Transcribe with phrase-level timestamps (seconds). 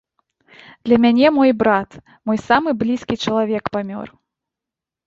[0.85, 1.89] Для мяне мой брат,
[2.31, 4.07] мой самы блізкі чалавек памёр.